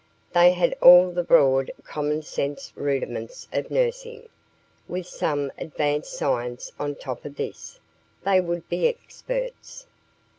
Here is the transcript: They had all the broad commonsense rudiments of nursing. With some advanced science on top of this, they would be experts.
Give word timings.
They 0.33 0.53
had 0.53 0.75
all 0.81 1.11
the 1.11 1.23
broad 1.23 1.69
commonsense 1.83 2.73
rudiments 2.75 3.47
of 3.53 3.69
nursing. 3.69 4.29
With 4.87 5.05
some 5.05 5.51
advanced 5.59 6.11
science 6.13 6.71
on 6.79 6.95
top 6.95 7.23
of 7.23 7.35
this, 7.35 7.79
they 8.25 8.41
would 8.41 8.67
be 8.67 8.87
experts. 8.87 9.85